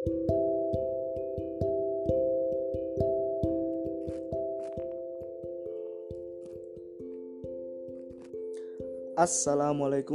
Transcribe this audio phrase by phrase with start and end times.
[0.00, 0.16] Assalamualaikum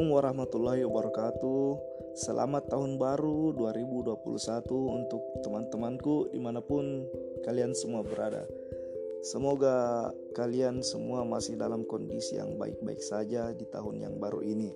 [0.10, 1.78] warahmatullahi wabarakatuh.
[2.18, 4.26] Selamat tahun baru 2021
[4.74, 7.06] untuk teman-temanku di mana pun
[7.46, 8.50] kalian semua berada.
[9.22, 14.74] Semoga kalian semua masih dalam kondisi yang baik-baik saja di tahun yang baru ini.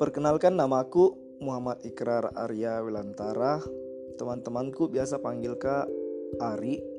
[0.00, 3.60] Perkenalkan namaku Muhammad Ikrar Arya Wilantara
[4.16, 5.88] Teman-temanku biasa panggil Kak
[6.40, 6.96] Ari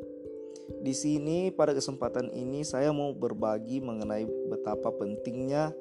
[0.84, 5.72] di sini pada kesempatan ini saya mau berbagi mengenai betapa pentingnya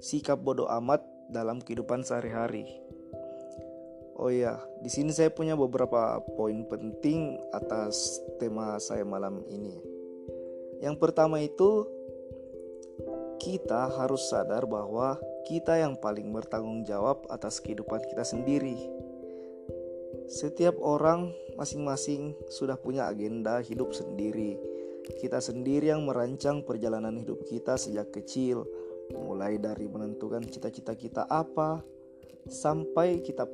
[0.00, 2.64] sikap bodoh amat dalam kehidupan sehari-hari.
[4.16, 9.76] Oh iya, di sini saya punya beberapa poin penting atas tema saya malam ini.
[10.80, 11.84] Yang pertama itu
[13.36, 18.74] kita harus sadar bahwa kita yang paling bertanggung jawab atas kehidupan kita sendiri.
[20.26, 24.58] Setiap orang masing-masing sudah punya agenda hidup sendiri.
[25.22, 28.66] Kita sendiri yang merancang perjalanan hidup kita sejak kecil,
[29.14, 31.78] mulai dari menentukan cita-cita kita apa
[32.50, 33.46] sampai kita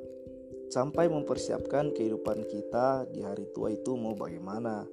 [0.72, 4.88] sampai mempersiapkan kehidupan kita di hari tua itu mau bagaimana.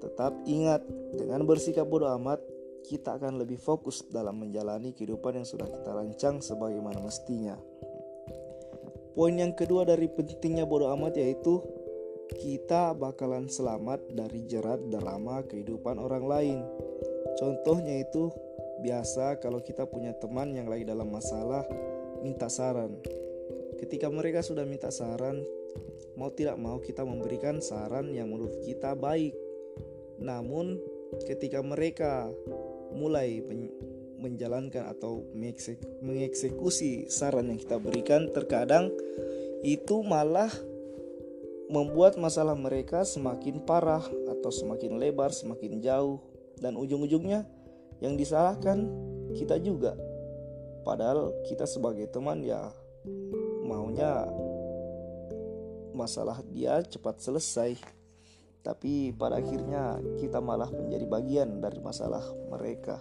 [0.00, 0.80] Tetap ingat,
[1.12, 2.40] dengan bersikap bodoh amat,
[2.84, 7.56] kita akan lebih fokus dalam menjalani kehidupan yang sudah kita rancang sebagaimana mestinya.
[9.16, 11.64] Poin yang kedua dari pentingnya bodoh amat yaitu
[12.34, 16.58] kita bakalan selamat dari jerat drama kehidupan orang lain.
[17.40, 18.28] Contohnya itu
[18.84, 21.64] biasa kalau kita punya teman yang lagi dalam masalah
[22.20, 23.00] minta saran.
[23.78, 25.40] Ketika mereka sudah minta saran,
[26.18, 29.34] mau tidak mau kita memberikan saran yang menurut kita baik.
[30.18, 30.78] Namun
[31.22, 32.30] ketika mereka
[32.94, 33.42] mulai
[34.16, 35.26] menjalankan atau
[36.00, 38.88] mengeksekusi saran yang kita berikan terkadang
[39.60, 40.50] itu malah
[41.68, 46.20] membuat masalah mereka semakin parah atau semakin lebar, semakin jauh
[46.60, 47.48] dan ujung-ujungnya
[47.98, 48.86] yang disalahkan
[49.34, 49.96] kita juga.
[50.84, 52.68] Padahal kita sebagai teman ya
[53.64, 54.28] maunya
[55.96, 58.03] masalah dia cepat selesai.
[58.64, 62.96] Tapi pada akhirnya kita malah menjadi bagian dari masalah mereka.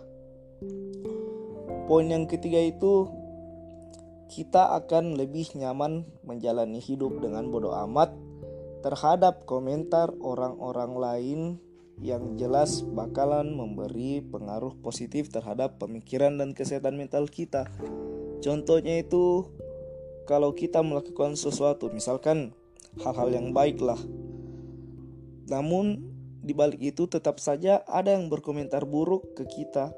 [1.87, 3.07] Poin yang ketiga itu
[4.27, 8.11] kita akan lebih nyaman menjalani hidup dengan bodoh amat
[8.83, 11.41] terhadap komentar orang-orang lain
[12.01, 17.69] yang jelas bakalan memberi pengaruh positif terhadap pemikiran dan kesehatan mental kita.
[18.43, 19.47] Contohnya itu
[20.27, 22.51] kalau kita melakukan sesuatu, misalkan
[22.99, 23.99] hal-hal yang baik lah.
[25.47, 25.99] Namun
[26.43, 29.95] di balik itu tetap saja ada yang berkomentar buruk ke kita.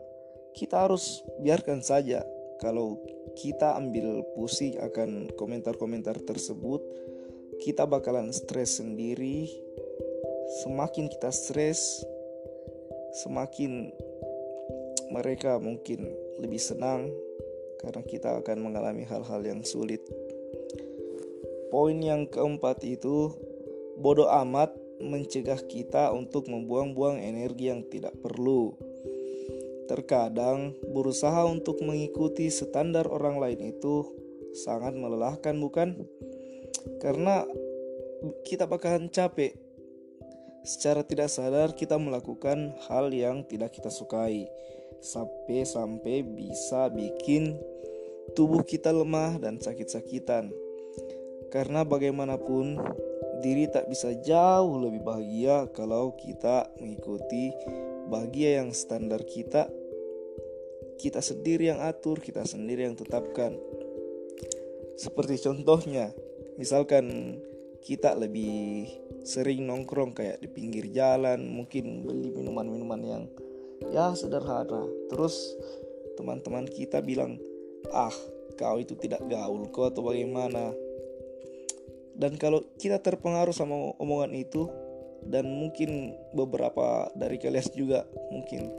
[0.55, 2.23] Kita harus biarkan saja
[2.61, 3.01] kalau
[3.35, 6.79] kita ambil pusing akan komentar-komentar tersebut
[7.59, 9.47] kita bakalan stres sendiri.
[10.63, 12.05] Semakin kita stres
[13.25, 13.89] semakin
[15.09, 17.07] mereka mungkin lebih senang
[17.79, 20.03] karena kita akan mengalami hal-hal yang sulit.
[21.71, 23.31] Poin yang keempat itu
[23.99, 28.75] bodoh amat mencegah kita untuk membuang-buang energi yang tidak perlu
[29.85, 34.01] Terkadang berusaha untuk mengikuti standar orang lain itu
[34.57, 36.09] sangat melelahkan bukan?
[36.97, 37.45] Karena
[38.41, 39.53] kita bakalan capek.
[40.65, 44.49] Secara tidak sadar kita melakukan hal yang tidak kita sukai.
[45.05, 47.53] Sampai-sampai bisa bikin
[48.33, 50.49] tubuh kita lemah dan sakit-sakitan.
[51.53, 52.81] Karena bagaimanapun
[53.45, 57.53] diri tak bisa jauh lebih bahagia kalau kita mengikuti
[58.09, 59.69] bahagia yang standar kita
[60.95, 63.55] kita sendiri yang atur, kita sendiri yang tetapkan.
[64.95, 66.15] Seperti contohnya,
[66.55, 67.37] misalkan
[67.83, 68.87] kita lebih
[69.27, 73.23] sering nongkrong kayak di pinggir jalan, mungkin beli minuman-minuman yang
[73.91, 74.87] ya sederhana.
[75.11, 75.53] Terus
[76.15, 77.37] teman-teman kita bilang,
[77.91, 78.13] "Ah,
[78.55, 80.84] kau itu tidak gaul kok atau bagaimana?"
[82.15, 84.71] Dan kalau kita terpengaruh sama omongan itu,
[85.25, 88.71] dan mungkin beberapa dari kalian juga mungkin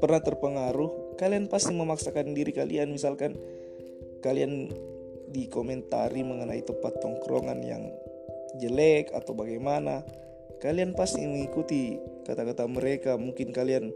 [0.00, 3.36] pernah terpengaruh, kalian pasti memaksakan diri kalian misalkan
[4.24, 4.72] kalian
[5.30, 7.84] dikomentari mengenai tempat tongkrongan yang
[8.58, 10.02] jelek atau bagaimana,
[10.58, 13.14] kalian pasti mengikuti kata-kata mereka.
[13.14, 13.94] Mungkin kalian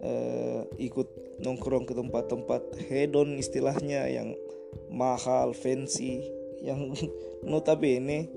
[0.00, 4.32] uh, ikut nongkrong ke tempat-tempat hedon istilahnya yang
[4.88, 6.24] mahal, fancy,
[6.60, 6.92] yang
[7.50, 8.30] notabene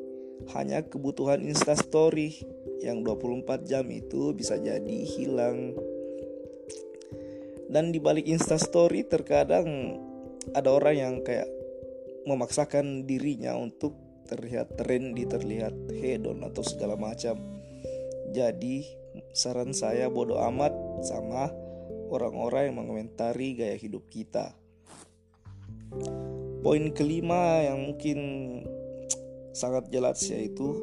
[0.55, 2.39] hanya kebutuhan instastory
[2.79, 5.75] yang 24 jam itu bisa jadi hilang
[7.69, 9.99] dan di balik instastory terkadang
[10.57, 11.45] ada orang yang kayak
[12.25, 13.93] memaksakan dirinya untuk
[14.25, 17.37] terlihat trendy, terlihat hedon atau segala macam.
[18.33, 18.85] Jadi
[19.33, 20.73] saran saya bodoh amat
[21.05, 21.49] sama
[22.09, 24.53] orang-orang yang mengomentari gaya hidup kita.
[26.59, 28.19] Poin kelima yang mungkin
[29.55, 30.75] sangat jelas yaitu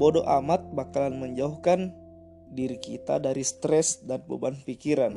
[0.00, 1.92] bodoh amat bakalan menjauhkan
[2.54, 5.12] diri kita dari stres dan beban pikiran.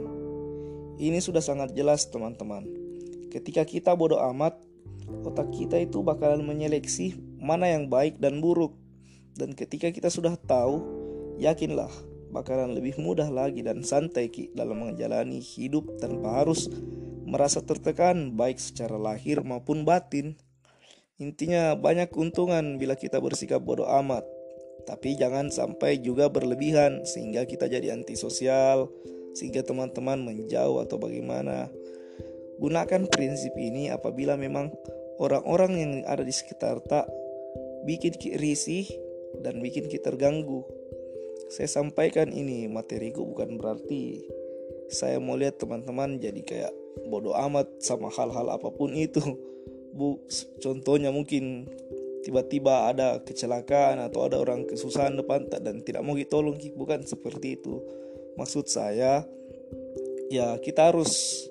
[0.98, 2.66] Ini sudah sangat jelas teman-teman.
[3.30, 4.58] Ketika kita bodoh amat,
[5.24, 8.74] otak kita itu bakalan menyeleksi mana yang baik dan buruk.
[9.38, 10.82] Dan ketika kita sudah tahu,
[11.38, 11.94] yakinlah
[12.34, 16.68] bakalan lebih mudah lagi dan santai dalam menjalani hidup tanpa harus
[17.28, 20.40] merasa tertekan baik secara lahir maupun batin.
[21.20, 24.24] Intinya banyak keuntungan bila kita bersikap bodoh amat.
[24.88, 28.88] Tapi jangan sampai juga berlebihan sehingga kita jadi antisosial,
[29.36, 31.68] sehingga teman-teman menjauh atau bagaimana.
[32.64, 34.72] Gunakan prinsip ini apabila memang
[35.20, 37.06] orang-orang yang ada di sekitar tak
[37.84, 38.88] bikin risih
[39.44, 40.66] dan bikin kita terganggu
[41.48, 44.20] saya sampaikan ini materiku bukan berarti
[44.92, 46.74] saya mau lihat teman-teman jadi kayak
[47.06, 49.22] bodoh amat sama hal-hal apa pun itu.
[49.94, 50.22] Bu,
[50.62, 51.70] contohnya mungkin
[52.26, 57.82] tiba-tiba ada kecelakaan atau ada orang kesusahan depan dan tidak mau ditolong bukan seperti itu.
[58.38, 59.26] Maksud saya
[60.28, 61.46] ya kita harus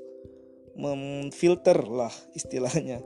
[0.77, 3.01] memfilter lah istilahnya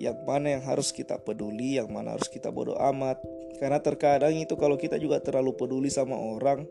[0.00, 3.20] yang mana yang harus kita peduli, yang mana harus kita bodoh amat.
[3.62, 6.66] Karena terkadang itu kalau kita juga terlalu peduli sama orang,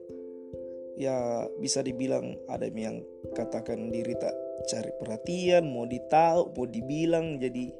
[0.99, 2.99] ya bisa dibilang ada yang
[3.31, 4.35] katakan diri tak
[4.69, 7.73] cari perhatian, mau ditahu, mau dibilang, jadi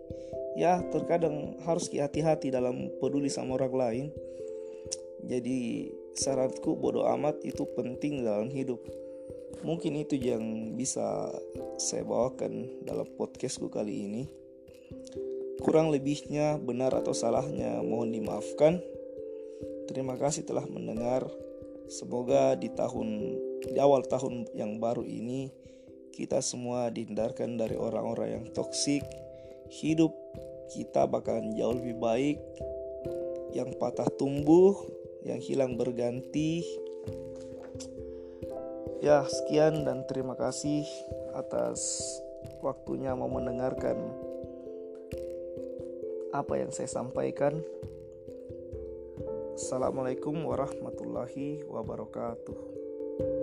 [0.53, 4.05] ya terkadang harus hati-hati dalam peduli sama orang lain.
[5.23, 8.79] Jadi saranku bodoh amat itu penting dalam hidup.
[9.63, 11.31] Mungkin itu yang bisa
[11.79, 14.23] saya bawakan dalam podcastku kali ini.
[15.63, 18.83] Kurang lebihnya, benar atau salahnya, mohon dimaafkan.
[19.87, 21.23] Terima kasih telah mendengar.
[21.87, 25.47] Semoga di tahun di awal tahun yang baru ini
[26.13, 29.01] kita semua dihindarkan dari orang-orang yang toksik.
[29.73, 30.13] Hidup
[30.69, 32.37] kita bakalan jauh lebih baik.
[33.57, 34.77] Yang patah tumbuh,
[35.25, 36.61] yang hilang berganti.
[39.01, 40.85] Ya, sekian dan terima kasih
[41.35, 41.99] atas
[42.63, 43.97] waktunya mau mendengarkan
[46.31, 47.59] apa yang saya sampaikan.
[49.53, 53.42] Assalamualaikum warahmatullahi wabarakatuh.